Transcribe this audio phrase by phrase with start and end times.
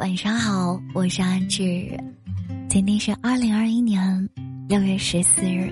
[0.00, 1.86] 晚上好，我是阿志，
[2.70, 4.30] 今天是二零二一年
[4.66, 5.70] 六月十四日。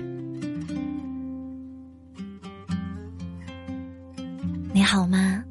[4.71, 5.43] 你好吗？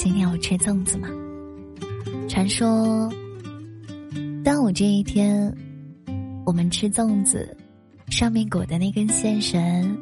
[0.00, 1.08] 今天有吃粽子吗？
[2.28, 3.08] 传说
[4.42, 5.56] 端午这一天，
[6.44, 7.56] 我们吃粽子，
[8.08, 9.96] 上面裹的那根线绳，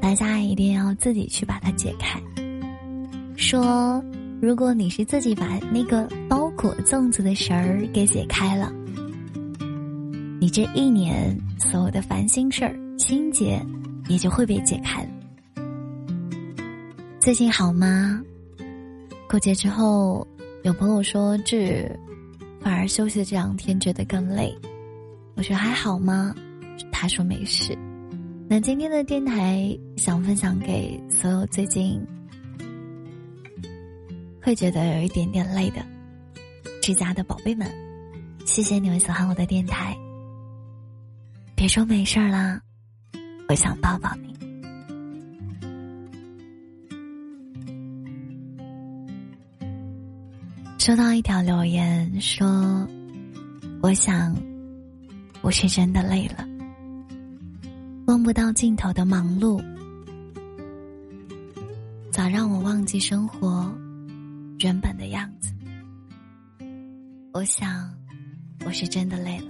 [0.00, 2.20] 大家一定要自己去把它解开。
[3.36, 4.04] 说，
[4.40, 8.72] 如果你是自己把那个包裹粽子的绳儿给解开了，
[10.40, 13.60] 你这一年所有的烦心事儿、心结
[14.06, 15.08] 也就会被解开了。
[17.18, 18.22] 最近好吗？
[19.28, 20.24] 过节之后，
[20.62, 21.90] 有朋友说这
[22.60, 24.56] 反而休息的这两天觉得更累，
[25.34, 26.32] 我说还好吗？
[26.92, 27.76] 他说没事。
[28.48, 32.00] 那今天的电台想分享给所有最近。
[34.40, 35.84] 会觉得有一点点累的，
[36.82, 37.72] 之家的宝贝们，
[38.44, 39.96] 谢谢你们喜欢我的电台。
[41.54, 42.60] 别说没事儿啦，
[43.48, 44.32] 我想抱抱你。
[50.76, 52.84] 收到一条留言说
[53.80, 54.36] ：“我想，
[55.40, 56.44] 我是真的累了，
[58.08, 59.62] 望不到尽头的忙碌，
[62.10, 63.72] 早让我忘记生活。”
[64.58, 64.91] 原本，
[67.42, 67.90] 我想，
[68.64, 69.46] 我是真的累了。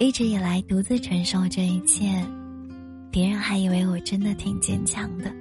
[0.00, 2.26] 一直以来独自承受这一切，
[3.08, 5.32] 别人还以为我真的挺坚强的。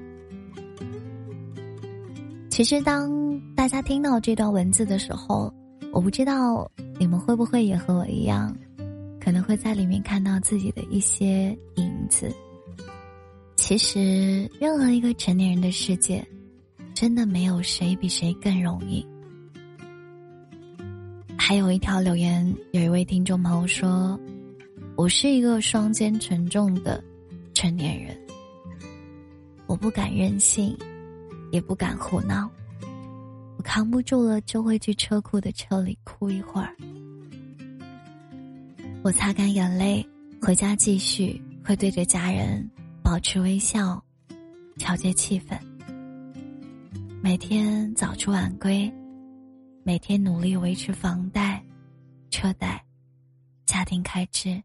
[2.51, 3.11] 其实，当
[3.55, 5.51] 大家听到这段文字的时候，
[5.91, 8.55] 我不知道你们会不会也和我一样，
[9.19, 12.31] 可能会在里面看到自己的一些影子。
[13.55, 16.23] 其实，任何一个成年人的世界。
[16.93, 19.03] 真的没有谁比谁更容易。
[21.51, 24.17] 还有一条留言，有一位听众朋友说
[24.95, 27.03] ：“我是一个双肩沉重的
[27.53, 28.17] 成年人，
[29.67, 30.73] 我不敢任性，
[31.51, 32.49] 也不敢胡闹，
[33.57, 36.73] 我扛不住了就会去车库的车里哭一会儿。
[39.03, 40.07] 我擦干眼泪，
[40.41, 42.65] 回家继续，会对着家人
[43.03, 44.01] 保持微笑，
[44.77, 45.59] 调节气氛。”
[47.21, 48.89] 每天早出晚归，
[49.83, 51.63] 每天努力维持房贷、
[52.29, 52.85] 车贷、
[53.65, 54.61] 家庭开支。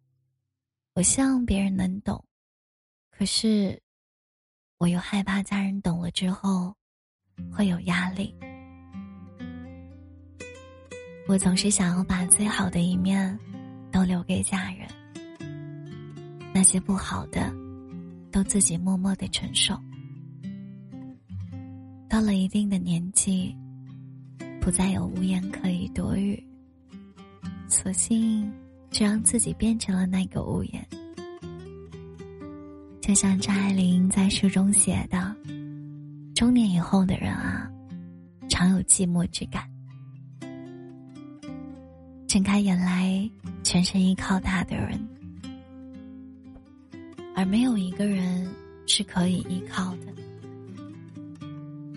[0.94, 2.22] 我希望别人能懂，
[3.10, 3.80] 可是
[4.76, 6.74] 我又害怕家人懂了之后
[7.50, 8.34] 会有压力。
[11.26, 13.38] 我总是想要把最好的一面
[13.90, 14.86] 都留给家人，
[16.52, 17.50] 那些不好的
[18.30, 19.74] 都自己默默的承受。
[22.06, 23.56] 到了一定的年纪，
[24.66, 26.42] 不再有屋檐可以躲雨，
[27.68, 28.52] 索性
[28.90, 30.84] 就让自己变成了那个屋檐。
[33.00, 35.32] 就像张爱玲在书中写的
[36.34, 37.70] ：“中年以后的人啊，
[38.48, 39.62] 常有寂寞之感。
[42.26, 43.30] 睁开眼来，
[43.62, 45.00] 全身依靠他的人，
[47.36, 48.52] 而没有一个人
[48.88, 50.12] 是可以依靠的。”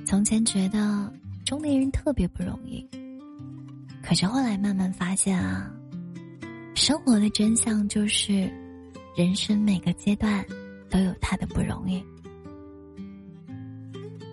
[0.05, 1.11] 从前觉得
[1.49, 2.87] 中年人特别不容易，
[4.03, 5.67] 可是后来慢慢发现啊，
[6.75, 8.47] 生活的真相就是，
[9.17, 10.45] 人生每个阶段
[10.91, 12.03] 都有他的不容易。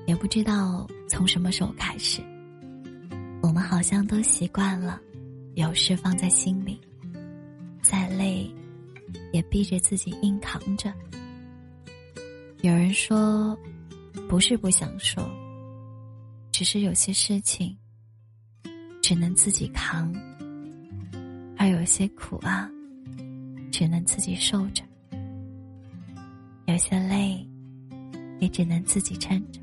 [0.07, 2.21] 也不知道从什么时候开始，
[3.41, 5.01] 我们好像都习惯了
[5.55, 6.79] 有事放在心里，
[7.81, 8.47] 再累
[9.33, 10.93] 也逼着自己硬扛着。
[12.61, 13.59] 有人说，
[14.29, 15.27] 不是不想说。
[16.59, 17.77] 只是有些事情
[19.03, 20.11] 只能自己扛，
[21.59, 22.67] 而有些苦啊，
[23.71, 24.83] 只能自己受着；
[26.65, 27.47] 有些累，
[28.41, 29.61] 也只能自己撑着。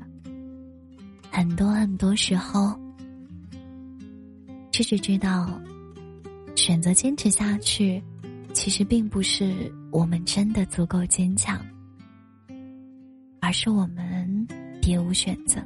[1.32, 2.78] 很多很多时候，
[4.70, 5.60] 只知道
[6.54, 8.00] 选择坚持下去，
[8.52, 11.60] 其实并不是我们真的足够坚强，
[13.40, 14.46] 而是我们
[14.80, 15.60] 别无选择。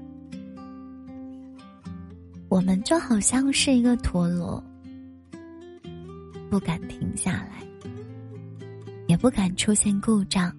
[2.58, 4.60] 我们就好像是一个陀螺，
[6.50, 7.62] 不敢停下来，
[9.06, 10.52] 也不敢出现故障。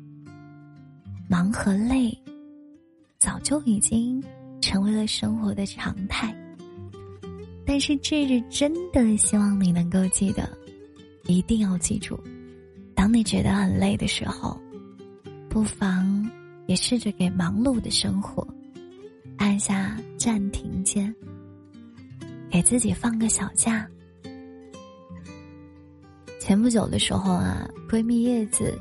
[1.28, 2.18] 忙和累，
[3.18, 4.24] 早就已经
[4.62, 6.34] 成为了生活的常态。
[7.66, 10.50] 但是，这日真的希望你能够记得，
[11.26, 12.18] 一定要记住：
[12.96, 14.58] 当你觉得很累的时候，
[15.50, 16.32] 不妨
[16.66, 18.48] 也试着给忙碌的生活
[19.36, 21.14] 按下暂停键。
[22.50, 23.88] 给自己放个小假。
[26.40, 28.80] 前不久的时候啊，闺蜜叶子，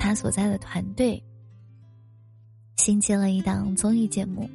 [0.00, 1.22] 她所在的团队
[2.76, 4.50] 新接了一档综艺节目，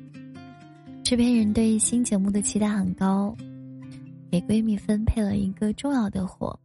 [1.03, 3.33] 制片人对新节目的期待很高，
[4.29, 6.59] 给闺蜜分配了一个重要的活。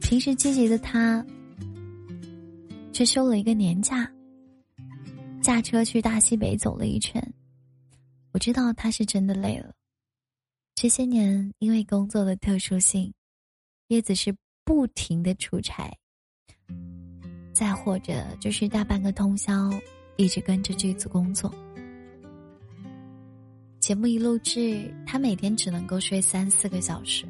[0.00, 1.24] 平时积极的她，
[2.92, 4.08] 却休了一个年假，
[5.42, 7.20] 驾车去大西北走了一圈。
[8.32, 9.74] 我知道她是真的累了。
[10.82, 13.12] 这些年因为工作的特殊性，
[13.88, 14.34] 叶子是。
[14.64, 15.92] 不停的出差，
[17.52, 19.52] 再或者就是大半个通宵，
[20.16, 21.52] 一直跟着剧组工作。
[23.80, 27.26] 节目一录制，他每天只能够睡三四个小时，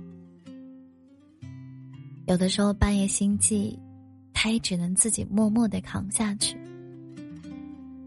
[2.26, 3.76] 有的时候半夜心悸，
[4.35, 6.58] 他也只能自己默默的扛下去。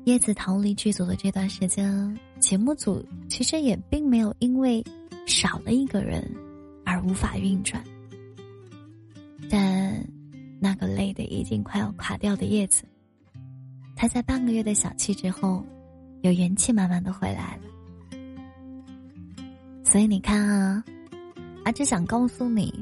[0.06, 4.84] 叶子逃离剧组的这段时间，节目组其实也并没有因为
[5.25, 6.24] 少了一个人
[6.86, 7.84] 而无法运转。
[9.50, 10.06] 但
[10.60, 12.84] 那个累得已经快要垮掉的叶子，
[13.96, 15.64] 他在半个月的小憩之后，
[16.22, 18.20] 有元气满满的回来了。
[19.84, 20.84] 所以你看啊，
[21.66, 22.74] 阿只想告诉你，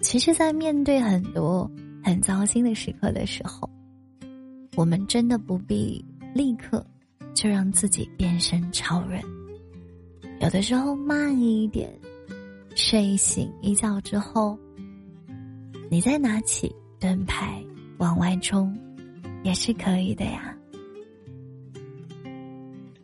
[0.00, 1.68] 其实，在面对很多
[2.04, 3.68] 很糟心的时刻的时候，
[4.76, 6.04] 我们真的不必
[6.34, 6.86] 立刻
[7.34, 9.20] 就让自己变身超人。
[10.42, 11.88] 有的时候慢一点，
[12.74, 14.58] 睡醒一觉之后。
[15.88, 17.62] 你再拿起盾牌
[17.98, 18.76] 往外冲，
[19.44, 20.56] 也是可以的呀。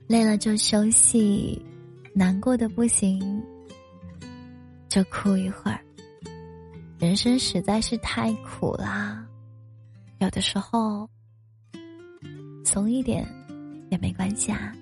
[0.08, 1.64] 累了就休息，
[2.12, 3.40] 难过的不行
[4.88, 5.78] 就哭一会儿。
[6.98, 9.24] 人生实在是太苦啦，
[10.18, 11.08] 有的时候
[12.64, 13.24] 怂一点
[13.92, 14.74] 也没关系啊。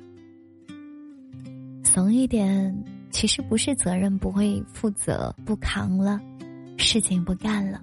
[1.96, 6.20] 怂一点其实不是责任不会负责不扛了，
[6.76, 7.80] 事情不干了。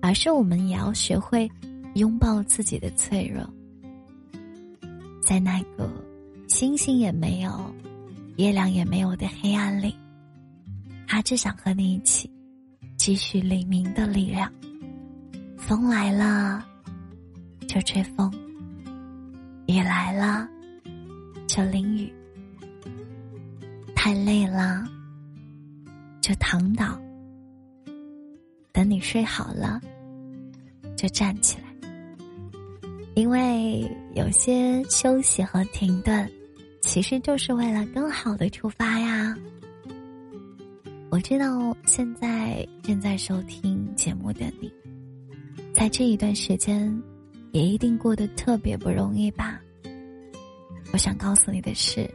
[0.00, 1.50] 而是我们也要学会
[1.96, 3.44] 拥抱自己的脆弱，
[5.20, 5.90] 在那个
[6.46, 7.74] 星星也没有、
[8.36, 9.92] 月亮也没有的黑暗里，
[11.08, 12.30] 他只想和你一起
[12.96, 14.48] 继续黎明的力量。
[15.56, 16.64] 风来了
[17.66, 18.32] 就吹风，
[19.66, 20.48] 雨来了
[21.48, 22.12] 就淋雨，
[24.04, 24.84] 太累了
[26.20, 27.00] 就躺倒，
[28.72, 29.80] 等你睡好了。
[30.96, 31.72] 就站起来，
[33.14, 36.28] 因为有些休息和停顿，
[36.80, 39.36] 其实就是为了更好的出发呀。
[41.08, 44.68] 我知道现在正在收听节目的你，
[45.72, 46.92] 在这一段时间，
[47.52, 49.60] 也一定过得特别不容易吧。
[50.92, 52.10] 我想告诉你的是，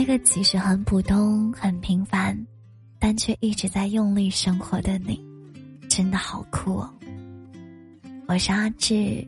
[0.00, 2.34] 那个即使很普通、很平凡，
[2.98, 5.22] 但却一直在用力生活的你，
[5.90, 6.90] 真的好酷哦。
[8.26, 9.22] 我是阿志，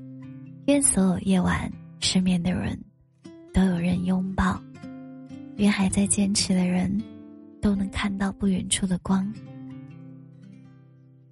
[0.67, 1.71] 愿所有夜晚
[2.01, 2.83] 失眠的人
[3.53, 4.59] 都有人拥抱，
[5.57, 6.91] 愿还在坚持的人
[7.61, 9.31] 都能看到不远处的光。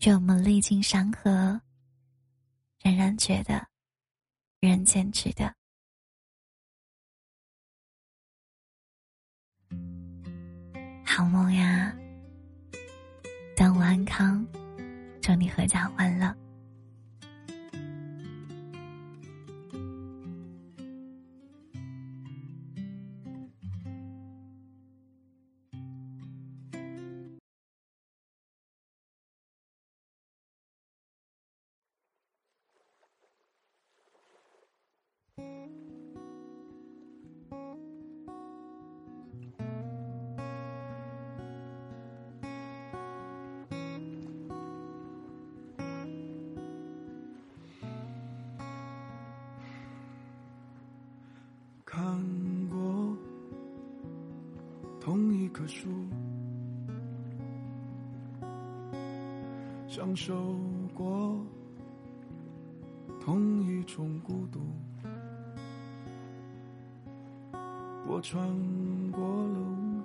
[0.03, 1.59] 愿我们历经山河，
[2.83, 3.67] 仍然觉得
[4.61, 5.51] 人间值得。
[11.13, 11.93] 好梦呀，
[13.57, 14.47] 端午安康，
[15.21, 16.33] 祝你阖家欢乐。
[55.01, 55.89] 同一棵树，
[59.89, 60.55] 享受
[60.95, 61.41] 过
[63.19, 64.61] 同一种孤独。
[68.07, 68.47] 我穿
[69.11, 70.03] 过了雾，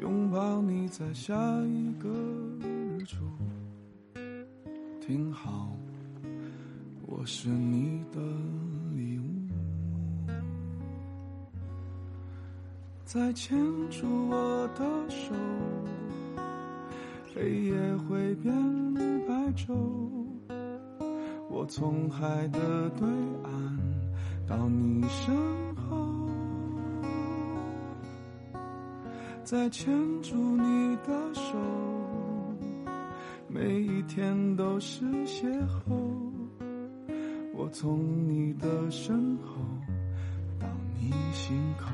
[0.00, 2.08] 拥抱你在下一个
[2.60, 3.24] 日出。
[5.00, 5.76] 听好，
[7.06, 8.20] 我是你的
[13.12, 13.54] 再牵
[13.90, 15.34] 住我的手，
[17.34, 17.74] 黑夜
[18.08, 18.50] 会变
[19.28, 19.74] 白昼。
[21.50, 23.06] 我从海的对
[23.44, 23.78] 岸
[24.48, 25.36] 到你身
[25.76, 26.30] 后，
[29.44, 29.92] 再牵
[30.22, 31.58] 住你的手，
[33.46, 35.92] 每一天都是邂逅。
[37.52, 39.60] 我从你的身后
[40.58, 40.66] 到
[40.98, 41.90] 你心口。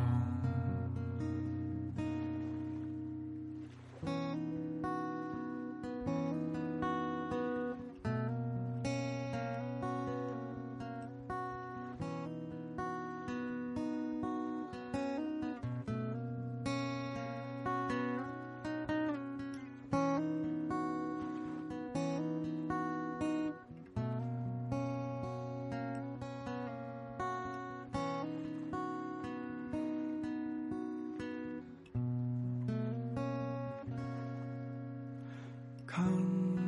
[35.98, 36.06] 看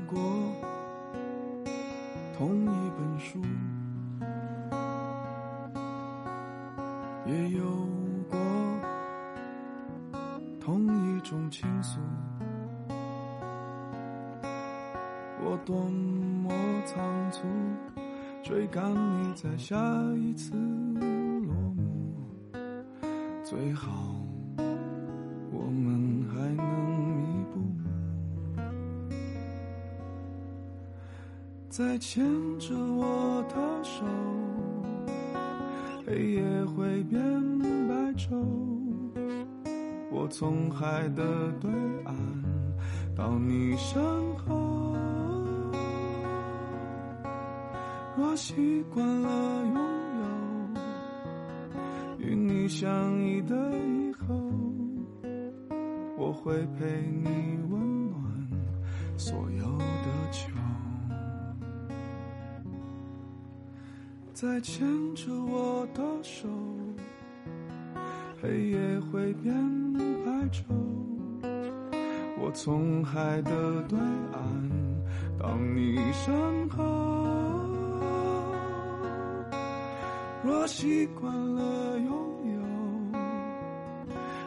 [0.09, 0.19] 过
[2.37, 3.41] 同一本书，
[7.27, 7.65] 也有
[8.29, 8.37] 过
[10.59, 10.85] 同
[11.17, 12.01] 一种倾诉。
[15.45, 16.51] 我多么
[16.85, 17.47] 仓促，
[18.43, 19.77] 追赶你在下
[20.17, 22.27] 一次落幕，
[23.45, 24.20] 最好。
[31.71, 32.25] 再牵
[32.59, 34.05] 着我的手，
[36.05, 37.23] 黑夜会变
[37.89, 38.35] 白昼。
[40.11, 41.71] 我从海的对
[42.05, 42.15] 岸
[43.15, 44.03] 到你身
[44.39, 44.97] 后。
[48.17, 49.77] 若习惯了拥
[52.19, 54.35] 有与你相依的以后，
[56.19, 57.29] 我会陪你
[57.71, 58.21] 温暖
[59.17, 60.51] 所有的秋。
[64.41, 66.49] 再牵着我的手，
[68.41, 69.53] 黑夜会变
[70.25, 70.63] 白昼。
[72.39, 73.99] 我从海的对
[74.33, 74.41] 岸
[75.39, 76.83] 到你身后。
[80.43, 82.11] 若习惯了拥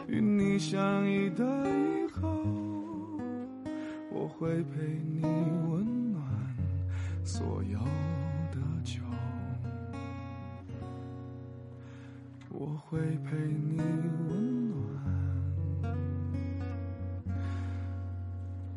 [0.08, 2.28] 有与你相依的以后，
[4.10, 4.82] 我会陪
[5.12, 5.22] 你
[5.70, 6.20] 温暖
[7.22, 7.78] 所有
[12.66, 13.76] 我会陪你
[14.30, 14.74] 温暖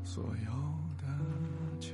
[0.03, 0.51] 所有
[0.97, 1.07] 的
[1.79, 1.93] 酒